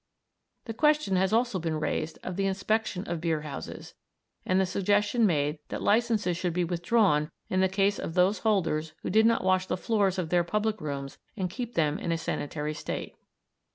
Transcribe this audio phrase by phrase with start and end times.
[0.65, 3.93] The question has also been raised of the inspection of beerhouses
[4.47, 8.93] and the suggestion made that licences should be withdrawn in the case of those holders
[9.03, 12.17] who did not wash the floors of their public rooms and keep them in a
[12.17, 13.15] sanitary state.